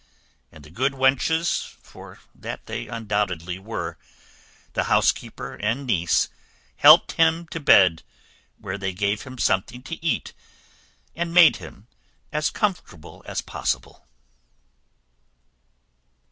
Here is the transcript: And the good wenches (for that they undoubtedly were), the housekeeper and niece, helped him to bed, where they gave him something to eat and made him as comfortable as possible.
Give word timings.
And 0.51 0.63
the 0.63 0.71
good 0.71 0.93
wenches 0.93 1.63
(for 1.83 2.17
that 2.33 2.65
they 2.65 2.87
undoubtedly 2.87 3.59
were), 3.59 3.99
the 4.73 4.85
housekeeper 4.85 5.53
and 5.53 5.85
niece, 5.85 6.27
helped 6.77 7.11
him 7.11 7.45
to 7.49 7.59
bed, 7.59 8.01
where 8.57 8.79
they 8.79 8.93
gave 8.93 9.21
him 9.25 9.37
something 9.37 9.83
to 9.83 10.03
eat 10.03 10.33
and 11.15 11.35
made 11.35 11.57
him 11.57 11.85
as 12.33 12.49
comfortable 12.49 13.21
as 13.27 13.41
possible. 13.41 14.07